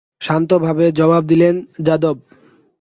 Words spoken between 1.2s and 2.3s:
দিলেন যাদব।